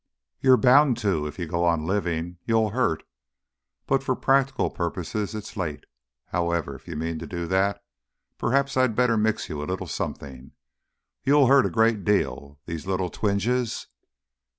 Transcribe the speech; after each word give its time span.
"You're 0.39 0.57
bound 0.57 0.97
to, 0.97 1.27
if 1.27 1.37
you 1.37 1.45
go 1.45 1.63
on 1.63 1.85
living. 1.85 2.39
You'll 2.47 2.71
hurt. 2.71 3.03
But 3.85 4.01
for 4.01 4.15
practical 4.15 4.71
purposes 4.71 5.35
it's 5.35 5.55
late. 5.55 5.85
However, 6.29 6.73
if 6.73 6.87
you 6.87 6.95
mean 6.95 7.19
to 7.19 7.27
do 7.27 7.45
that 7.45 7.83
perhaps 8.39 8.75
I'd 8.75 8.95
better 8.95 9.15
mix 9.15 9.47
you 9.47 9.61
a 9.61 9.65
little 9.69 9.85
something. 9.85 10.53
You'll 11.23 11.45
hurt 11.45 11.67
a 11.67 11.69
great 11.69 12.03
deal. 12.03 12.57
These 12.65 12.87
little 12.87 13.11
twinges 13.11 13.89